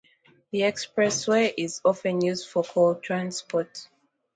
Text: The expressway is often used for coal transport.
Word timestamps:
The 0.49 0.61
expressway 0.61 1.53
is 1.55 1.79
often 1.85 2.21
used 2.21 2.49
for 2.49 2.63
coal 2.63 2.95
transport. 2.95 3.87